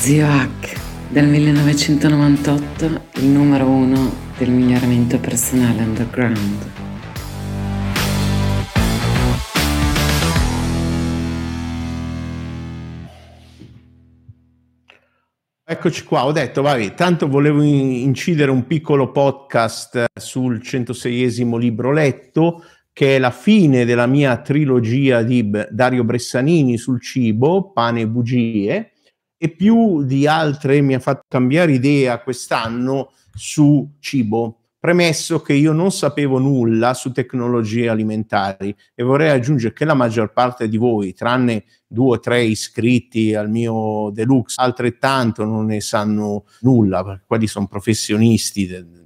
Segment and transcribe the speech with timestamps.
[0.00, 6.70] Zio Hack, del 1998, il numero uno del miglioramento personale underground.
[15.62, 22.64] Eccoci qua, ho detto, vai, tanto volevo incidere un piccolo podcast sul 106esimo libro letto,
[22.90, 28.92] che è la fine della mia trilogia di Dario Bressanini sul cibo, pane e bugie,
[29.42, 34.56] e più di altre mi ha fatto cambiare idea quest'anno su cibo.
[34.78, 40.34] Premesso che io non sapevo nulla su tecnologie alimentari e vorrei aggiungere che la maggior
[40.34, 46.44] parte di voi, tranne due o tre iscritti al mio deluxe, altrettanto non ne sanno
[46.60, 48.99] nulla, perché quelli sono professionisti del,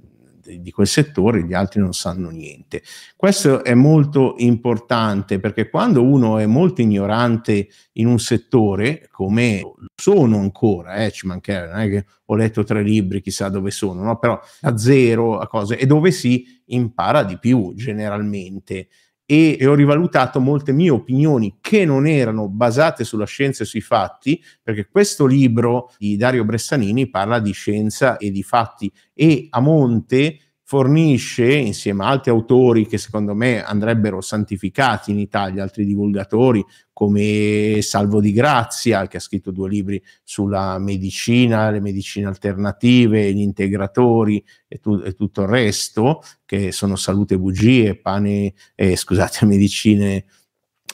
[0.44, 2.82] di quel settore, gli altri non sanno niente.
[3.16, 9.62] Questo è molto importante perché quando uno è molto ignorante in un settore, come
[9.94, 14.02] sono ancora, eh, ci mancherebbe, non è che ho letto tre libri, chissà dove sono,
[14.02, 14.19] no?
[14.19, 18.88] però a zero a cose, e dove si impara di più generalmente
[19.27, 23.81] e, e, ho rivalutato molte mie opinioni che non erano basate sulla scienza e sui
[23.81, 28.92] fatti, perché questo libro di Dario Bressanini parla di scienza e di fatti.
[29.14, 35.62] E a monte fornisce, insieme a altri autori che secondo me andrebbero santificati in Italia,
[35.62, 42.26] altri divulgatori come Salvo Di Grazia, che ha scritto due libri sulla medicina, le medicine
[42.26, 48.96] alternative, gli integratori e, tu, e tutto il resto, che sono salute bugie, pane, eh,
[48.96, 50.24] scusate, medicine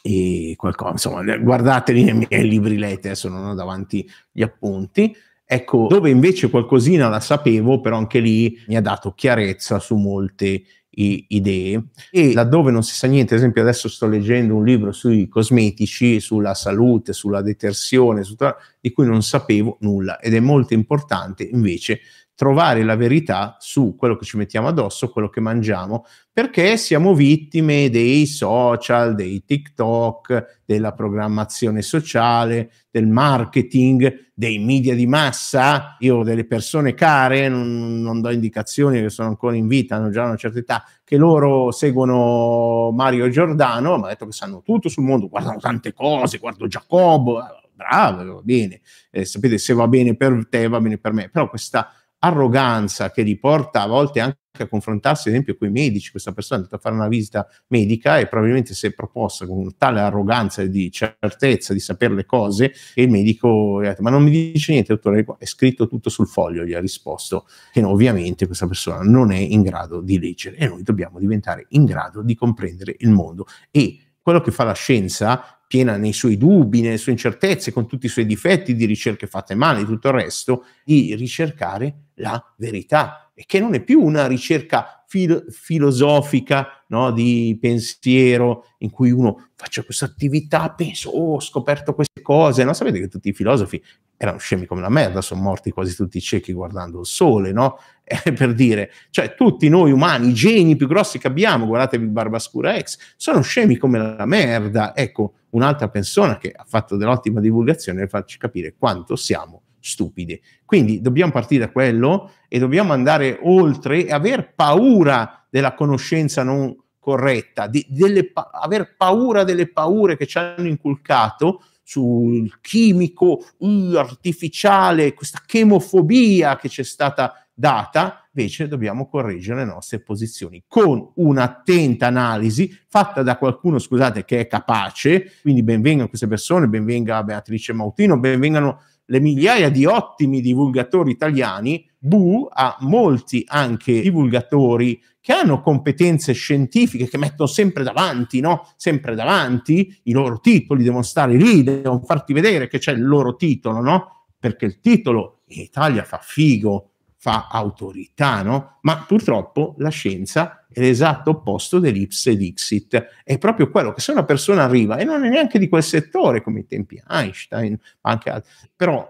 [0.03, 5.15] e qualcosa, insomma, guardateli nei miei libri letti, adesso non ho davanti gli appunti.
[5.53, 10.63] Ecco, dove invece qualcosina la sapevo, però anche lì mi ha dato chiarezza su molte
[10.91, 11.87] i- idee.
[12.13, 16.21] E laddove non si sa niente, ad esempio adesso sto leggendo un libro sui cosmetici,
[16.21, 18.37] sulla salute, sulla detersione, su,
[18.81, 21.99] di cui non sapevo nulla ed è molto importante invece
[22.41, 27.91] trovare la verità su quello che ci mettiamo addosso, quello che mangiamo, perché siamo vittime
[27.91, 35.97] dei social, dei TikTok, della programmazione sociale, del marketing, dei media di massa.
[35.99, 40.09] Io ho delle persone care, non, non do indicazioni che sono ancora in vita, hanno
[40.09, 44.89] già una certa età, che loro seguono Mario Giordano, mi ha detto che sanno tutto
[44.89, 47.39] sul mondo, guardano tante cose, guardo Giacobbo,
[47.75, 48.81] bravo, va bene.
[49.11, 53.23] Eh, sapete, se va bene per te, va bene per me, però questa arroganza che
[53.23, 56.11] li porta a volte anche a confrontarsi, ad esempio, con i medici.
[56.11, 59.77] Questa persona è andata a fare una visita medica e probabilmente si è proposta con
[59.77, 64.11] tale arroganza di certezza di sapere le cose che il medico gli ha detto: Ma
[64.11, 66.65] non mi dice niente, dottore, è scritto tutto sul foglio.
[66.65, 70.67] Gli ha risposto che no, ovviamente questa persona non è in grado di leggere e
[70.67, 73.47] noi dobbiamo diventare in grado di comprendere il mondo.
[73.71, 78.07] E quello che fa la scienza piena nei suoi dubbi, nelle sue incertezze, con tutti
[78.07, 83.31] i suoi difetti di ricerche fatte male, di tutto il resto, di ricercare la verità
[83.35, 89.49] e che non è più una ricerca fil- filosofica no, di pensiero in cui uno
[89.57, 92.73] faccia questa attività, penso, oh, ho scoperto queste cose, no?
[92.73, 93.83] Sapete che tutti i filosofi
[94.17, 97.77] erano scemi come la merda, sono morti quasi tutti ciechi guardando il sole, no?
[98.11, 102.77] Eh, per dire, cioè tutti noi umani, i geni più grossi che abbiamo, guardatevi Barbascura
[102.77, 104.97] X, sono scemi come la merda.
[104.97, 110.41] Ecco, un'altra persona che ha fatto dell'ottima divulgazione per farci capire quanto siamo stupidi.
[110.65, 116.77] Quindi dobbiamo partire da quello e dobbiamo andare oltre e aver paura della conoscenza non
[116.99, 125.15] corretta, di, delle, aver paura delle paure che ci hanno inculcato sul chimico uh, artificiale,
[125.15, 132.07] questa chemofobia che ci è stata data, invece dobbiamo correggere le nostre posizioni con un'attenta
[132.07, 138.19] analisi fatta da qualcuno, scusate, che è capace, quindi benvengano queste persone, benvenga Beatrice Mautino,
[138.19, 146.33] benvengano le migliaia di ottimi divulgatori italiani, Bu ha molti anche divulgatori che hanno competenze
[146.33, 148.69] scientifiche che mettono sempre davanti, no?
[148.77, 153.35] Sempre davanti i loro titoli, devono stare lì, devono farti vedere che c'è il loro
[153.35, 154.27] titolo, no?
[154.39, 156.93] Perché il titolo in Italia fa figo,
[157.23, 158.79] fa autorità, no?
[158.81, 163.09] Ma purtroppo la scienza è l'esatto opposto dell'Ipse Dixit.
[163.23, 166.41] È proprio quello che se una persona arriva e non è neanche di quel settore,
[166.41, 169.07] come i tempi Einstein, anche altri, però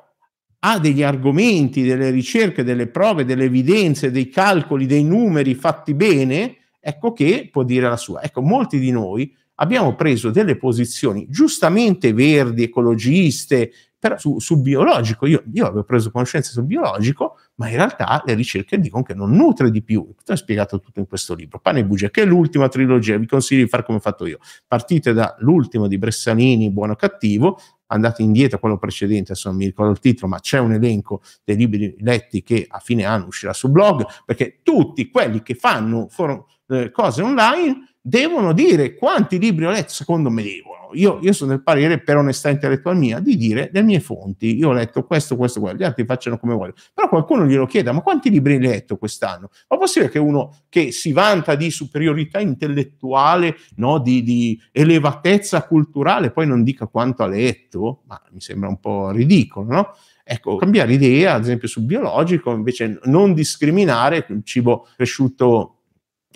[0.59, 6.57] ha degli argomenti, delle ricerche, delle prove, delle evidenze, dei calcoli, dei numeri fatti bene,
[6.81, 8.25] ecco che può dire la sua.
[8.25, 15.27] Ecco, molti di noi abbiamo preso delle posizioni giustamente verdi, ecologiste, però su, sul biologico,
[15.27, 19.33] io, io, avevo preso conoscenza sul biologico, ma in realtà le ricerche dicono che non
[19.33, 20.01] nutre di più.
[20.27, 23.63] Ho spiegato tutto in questo libro, Pane e Bugia, che è l'ultima trilogia, vi consiglio
[23.63, 24.39] di fare come ho fatto io.
[24.67, 29.67] Partite dall'ultimo di Bressanini, Buono o Cattivo, andate indietro a quello precedente, adesso non mi
[29.67, 33.53] ricordo il titolo, ma c'è un elenco dei libri letti che a fine anno uscirà
[33.53, 39.67] sul blog, perché tutti quelli che fanno for- eh, cose online devono dire quanti libri
[39.67, 40.80] ho letto, secondo me devono.
[40.95, 44.57] Io, io, sono del parere, per onestà intellettuale mia, di dire le mie fonti.
[44.57, 46.75] Io ho letto questo, questo, quello, gli altri facciano come vogliono.
[46.93, 49.51] Però qualcuno glielo chiede, ma quanti libri hai letto quest'anno?
[49.69, 56.31] Ma possibile che uno che si vanta di superiorità intellettuale, no, di, di elevatezza culturale,
[56.31, 58.03] poi non dica quanto ha letto?
[58.07, 59.95] Ma mi sembra un po' ridicolo, no?
[60.33, 65.80] Ecco, cambiare idea, ad esempio sul biologico, invece non discriminare il cibo cresciuto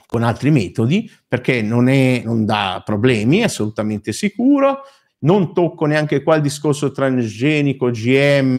[0.06, 4.80] con altri metodi perché non, è, non dà problemi, è assolutamente sicuro.
[5.20, 8.56] Non tocco neanche qua il discorso transgenico, GM,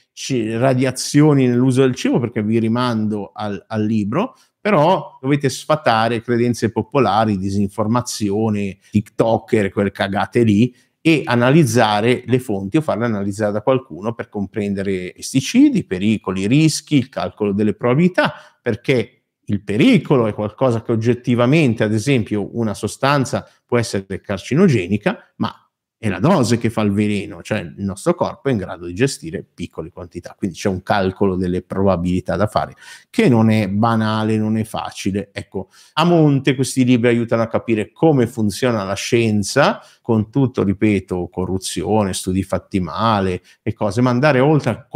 [0.57, 7.37] radiazioni nell'uso del cibo perché vi rimando al, al libro, però dovete sfatare credenze popolari,
[7.37, 14.27] disinformazione, TikToker, quelle cagate lì e analizzare le fonti o farle analizzare da qualcuno per
[14.27, 21.83] comprendere pesticidi, pericoli, rischi, il calcolo delle probabilità, perché il pericolo è qualcosa che oggettivamente,
[21.83, 25.65] ad esempio, una sostanza può essere carcinogenica, ma
[25.97, 28.93] è la dose che fa il veleno, cioè il nostro corpo è in grado di
[28.93, 32.75] gestire piccole quantità, quindi c'è un calcolo delle probabilità da fare
[33.09, 35.29] che non è banale, non è facile.
[35.31, 41.29] Ecco, a monte questi libri aiutano a capire come funziona la scienza, con tutto, ripeto,
[41.29, 44.87] corruzione, studi fatti male e cose, ma andare oltre al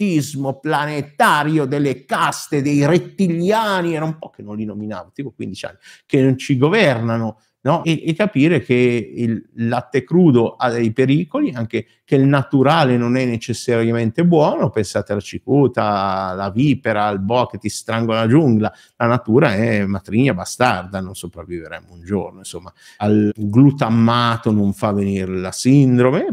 [0.00, 5.66] complotto planetario delle caste, dei rettiliani, era un po' che non li nominavo, tipo 15
[5.66, 5.76] anni,
[6.06, 7.84] che non ci governano, no?
[7.84, 13.16] e, e, capire che il latte crudo ha dei pericoli, anche che il naturale non
[13.16, 18.72] è necessariamente buono, pensate alla cicuta, alla vipera, al boa che ti strangola la giungla,
[18.96, 25.36] la natura è matrigna bastarda, non sopravviveremo un giorno, insomma, al glutammato non fa venire
[25.36, 26.26] la sindrome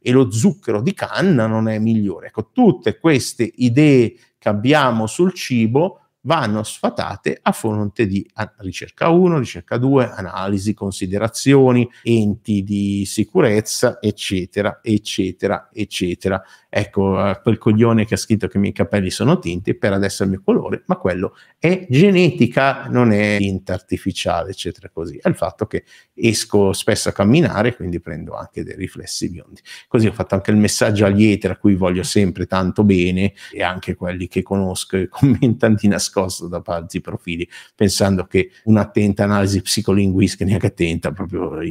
[0.00, 2.28] e lo zucchero di canna non è migliore.
[2.28, 8.28] Ecco, tutte queste idee che abbiamo sul cibo vanno sfatate a fronte di
[8.58, 16.42] ricerca 1, ricerca 2, analisi, considerazioni, enti di sicurezza, eccetera, eccetera, eccetera.
[16.70, 20.22] Ecco, eh, quel coglione che ha scritto che i miei capelli sono tinti, per adesso
[20.22, 25.16] è il mio colore, ma quello è genetica, non è tinta artificiale, eccetera, così.
[25.16, 29.62] È il fatto che esco spesso a camminare, quindi prendo anche dei riflessi biondi.
[29.86, 33.62] Così ho fatto anche il messaggio agli eteri a cui voglio sempre tanto bene e
[33.62, 39.62] anche quelli che conosco e commentano di nascosto da pazzi profili, pensando che un'attenta analisi
[39.62, 41.62] psicolinguistica, neanche attenta, proprio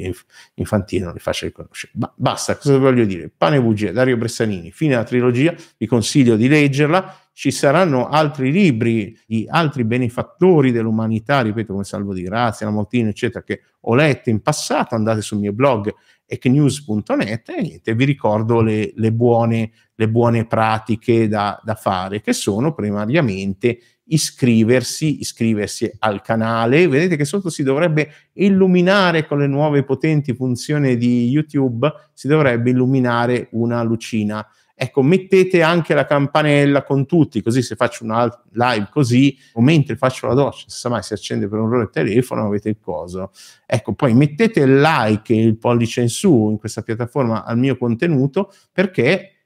[0.55, 1.93] infantile, non li faccia riconoscere.
[1.97, 3.31] Ma basta, cosa voglio dire?
[3.35, 7.19] Pane e bugia, Dario Bressanini, fine della trilogia, vi consiglio di leggerla.
[7.33, 13.43] Ci saranno altri libri di altri benefattori dell'umanità, ripeto come Salvo di Grazia, Lamoltino, eccetera,
[13.43, 14.95] che ho letto in passato.
[14.95, 15.93] Andate sul mio blog
[16.25, 22.33] ecnews.net e niente, vi ricordo le, le, buone, le buone pratiche da, da fare, che
[22.33, 23.79] sono primariamente
[24.09, 26.87] iscriversi, iscriversi al canale.
[26.87, 32.71] Vedete che sotto si dovrebbe illuminare con le nuove potenti funzioni di YouTube, si dovrebbe
[32.71, 34.45] illuminare una lucina
[34.79, 39.95] ecco, mettete anche la campanella con tutti, così se faccio una live così, o mentre
[39.95, 43.31] faccio la doccia, se mai si accende per un loro telefono, avete il coso.
[43.65, 47.75] Ecco, poi mettete il like e il pollice in su in questa piattaforma al mio
[47.75, 49.36] contenuto, perché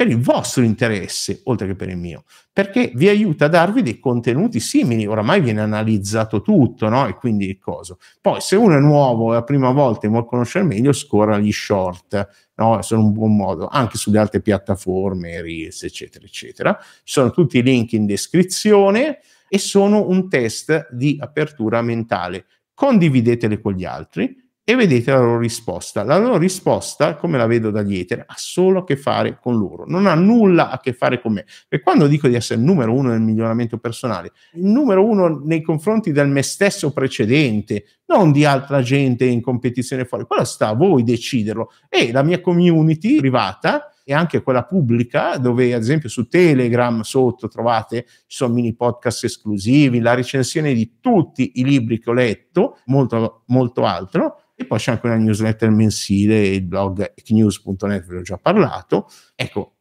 [0.00, 3.98] per il vostro interesse, oltre che per il mio, perché vi aiuta a darvi dei
[3.98, 5.04] contenuti simili.
[5.04, 7.06] Oramai viene analizzato tutto, no?
[7.06, 7.98] E quindi il coso.
[8.18, 11.52] Poi, se uno è nuovo e la prima volta e vuole conoscere meglio, scorra gli
[11.52, 12.80] short, no?
[12.80, 16.78] Sono un buon modo, anche sulle altre piattaforme, Reels, eccetera, eccetera.
[16.80, 19.18] Ci sono tutti i link in descrizione
[19.50, 22.46] e sono un test di apertura mentale.
[22.72, 24.34] Condividetele con gli altri
[24.70, 26.04] e vedete la loro risposta.
[26.04, 29.84] La loro risposta, come la vedo dagli eteri, ha solo a che fare con loro,
[29.84, 31.44] non ha nulla a che fare con me.
[31.68, 35.60] E quando dico di essere il numero uno nel miglioramento personale, il numero uno nei
[35.60, 40.74] confronti del me stesso precedente, non di altra gente in competizione fuori, quello sta a
[40.74, 41.72] voi deciderlo.
[41.88, 47.48] E la mia community privata e anche quella pubblica, dove ad esempio su Telegram sotto
[47.48, 52.78] trovate, ci sono mini podcast esclusivi, la recensione di tutti i libri che ho letto,
[52.86, 58.20] molto, molto altro e poi c'è anche una newsletter mensile, il blog news.net, ve l'ho
[58.20, 59.08] già parlato.
[59.34, 59.76] Ecco,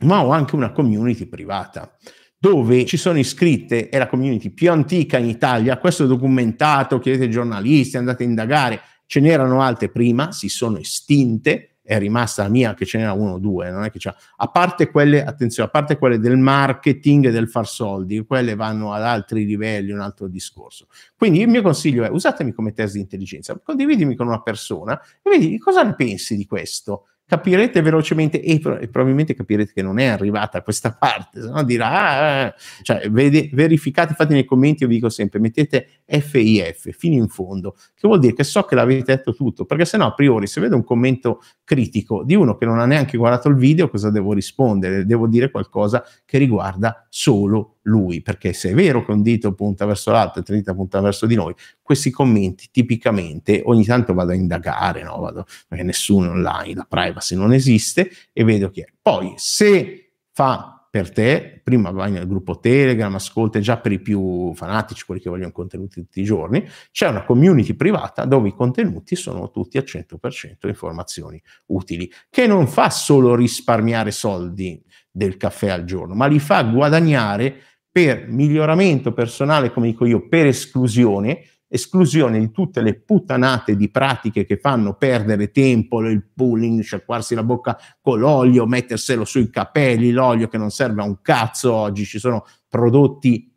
[0.00, 1.96] ma ho anche una community privata
[2.36, 7.24] dove ci sono iscritte, è la community più antica in Italia, questo è documentato, chiedete
[7.24, 12.48] ai giornalisti, andate a indagare, ce n'erano altre prima, si sono estinte, è rimasta la
[12.50, 15.68] mia che ce n'era uno o due, non è che c'è, a parte quelle, attenzione,
[15.68, 19.98] a parte quelle del marketing e del far soldi, quelle vanno ad altri livelli, un
[19.98, 20.86] altro discorso.
[21.16, 25.30] Quindi il mio consiglio è usatemi come test di intelligenza, condividimi con una persona e
[25.30, 27.06] vedi cosa ne pensi di questo.
[27.30, 31.62] Capirete velocemente e, e, probabilmente capirete che non è arrivata a questa parte, se no
[31.62, 32.54] dirà, ah, eh.
[32.82, 37.76] cioè vede, verificate, fate nei commenti, io vi dico sempre, mettete FIF fino in fondo,
[37.94, 40.60] che vuol dire che so che l'avete detto tutto, perché se no a priori se
[40.60, 44.32] vedo un commento critico di uno che non ha neanche guardato il video, cosa devo
[44.32, 45.06] rispondere?
[45.06, 49.86] Devo dire qualcosa che riguarda solo lui, perché se è vero che un dito punta
[49.86, 54.32] verso l'altro e tre dita punta verso di noi, questi commenti tipicamente ogni tanto vado
[54.32, 55.18] a indagare, no?
[55.18, 58.86] vado, perché nessuno online, la privacy non esiste e vedo chi è.
[59.00, 64.52] Poi se fa per te, prima vai nel gruppo Telegram, ascolta già per i più
[64.54, 69.14] fanatici, quelli che vogliono contenuti tutti i giorni, c'è una community privata dove i contenuti
[69.14, 75.84] sono tutti al 100% informazioni utili, che non fa solo risparmiare soldi del caffè al
[75.84, 77.54] giorno, ma li fa guadagnare
[77.88, 84.44] per miglioramento personale, come dico io, per esclusione, esclusione di tutte le puttanate di pratiche
[84.44, 90.48] che fanno perdere tempo, il pulling, sciacquarsi la bocca con l'olio, metterselo sui capelli, l'olio
[90.48, 93.54] che non serve a un cazzo oggi, ci sono prodotti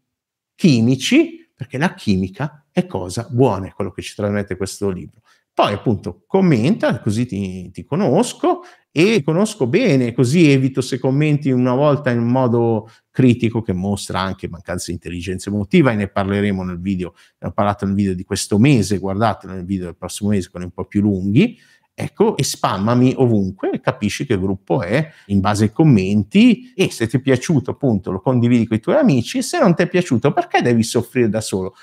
[0.54, 5.22] chimici, perché la chimica è cosa buona, è quello che ci trasmette questo libro.
[5.56, 11.76] Poi appunto commenta, così ti, ti, conosco e conosco bene, così evito se commenti una
[11.76, 16.82] volta in modo critico che mostra anche mancanza di intelligenza emotiva e ne parleremo nel
[16.82, 20.50] video, ne ho parlato nel video di questo mese, guardatelo nel video del prossimo mese,
[20.50, 21.56] quelli un po' più lunghi,
[21.94, 27.18] ecco, e spammami ovunque capisci che gruppo è in base ai commenti e se ti
[27.18, 30.64] è piaciuto appunto lo condividi con i tuoi amici, se non ti è piaciuto perché
[30.64, 31.76] devi soffrire da solo?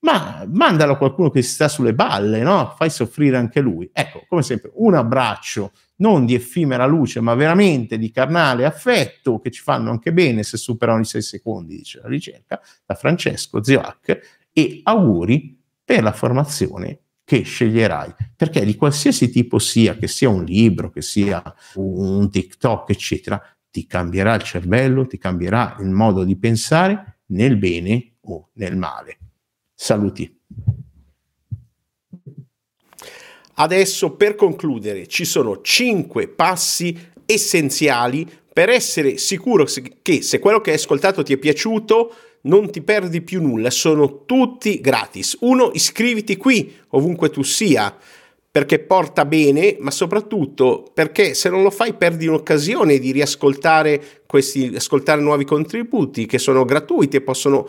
[0.00, 2.74] Ma mandalo a qualcuno che si sta sulle balle, no?
[2.76, 3.90] Fai soffrire anche lui.
[3.92, 9.50] Ecco, come sempre, un abbraccio non di effimera luce, ma veramente di carnale affetto, che
[9.50, 14.46] ci fanno anche bene se superano i sei secondi, dice la ricerca, da Francesco Zioac,
[14.52, 20.44] e auguri per la formazione che sceglierai, perché di qualsiasi tipo sia, che sia un
[20.44, 21.42] libro, che sia
[21.74, 28.14] un TikTok, eccetera, ti cambierà il cervello, ti cambierà il modo di pensare nel bene
[28.22, 29.18] o nel male.
[29.80, 30.28] Saluti.
[33.54, 39.66] Adesso per concludere ci sono 5 passi essenziali per essere sicuro
[40.02, 44.24] che se quello che hai ascoltato ti è piaciuto non ti perdi più nulla, sono
[44.24, 45.36] tutti gratis.
[45.42, 47.96] Uno, iscriviti qui ovunque tu sia
[48.50, 54.72] perché porta bene, ma soprattutto perché se non lo fai perdi un'occasione di riascoltare questi,
[54.74, 57.68] ascoltare nuovi contributi che sono gratuiti e possono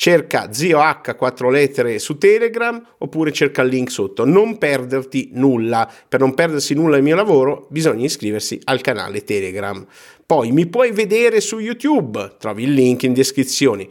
[0.00, 4.24] cerca zio H 4 lettere su Telegram oppure cerca il link sotto.
[4.24, 5.92] Non perderti nulla.
[6.08, 9.84] Per non perdersi nulla del mio lavoro bisogna iscriversi al canale Telegram.
[10.24, 13.88] Poi mi puoi vedere su YouTube, trovi il link in descrizione.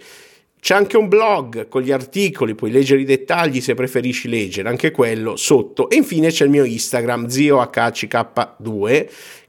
[0.61, 4.91] C'è anche un blog con gli articoli, puoi leggere i dettagli se preferisci leggere, anche
[4.91, 5.89] quello sotto.
[5.89, 9.07] E infine c'è il mio Instagram, ziohck2,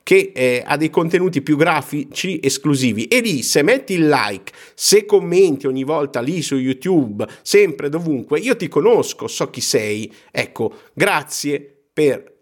[0.09, 5.05] che eh, ha dei contenuti più grafici esclusivi e lì se metti il like, se
[5.05, 10.11] commenti ogni volta lì su YouTube, sempre dovunque, io ti conosco, so chi sei.
[10.31, 11.61] Ecco, grazie
[11.93, 12.38] per